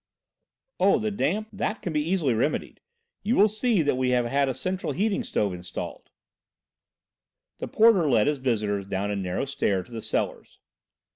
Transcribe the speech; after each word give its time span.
"Oh, 0.79 0.97
the 0.97 1.11
damp? 1.11 1.49
That 1.53 1.83
can 1.83 1.93
be 1.93 2.01
easily 2.01 2.33
remedied. 2.33 2.79
You 3.21 3.35
will 3.35 3.47
see 3.47 3.83
that 3.83 3.93
we 3.97 4.09
have 4.09 4.25
a 4.25 4.53
central 4.55 4.93
heating 4.93 5.23
stove 5.23 5.53
installed." 5.53 6.09
The 7.59 7.67
porter 7.67 8.09
led 8.09 8.25
his 8.25 8.39
visitors 8.39 8.87
down 8.87 9.11
a 9.11 9.15
narrow 9.15 9.45
stair 9.45 9.83
to 9.83 9.91
the 9.91 10.01
cellars. 10.01 10.57